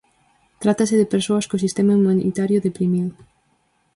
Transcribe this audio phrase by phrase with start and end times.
[0.61, 3.13] Trátase de persoas co sistema inmunitario deprimido.